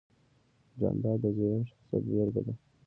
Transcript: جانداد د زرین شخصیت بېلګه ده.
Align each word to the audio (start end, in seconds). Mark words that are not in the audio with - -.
جانداد 0.79 1.17
د 1.23 1.25
زرین 1.37 1.63
شخصیت 1.69 2.03
بېلګه 2.07 2.41
ده. 2.45 2.53